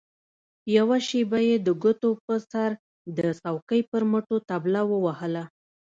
يوه 0.77 0.97
شېبه 1.07 1.39
يې 1.47 1.55
د 1.65 1.67
ګوتو 1.81 2.09
په 2.25 2.33
سر 2.51 2.69
د 3.17 3.19
چوکۍ 3.41 3.81
پر 3.91 4.03
مټو 4.11 4.37
طبله 4.49 4.81
ووهله. 4.91 5.43